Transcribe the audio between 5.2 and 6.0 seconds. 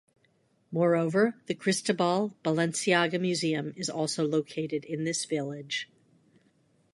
village.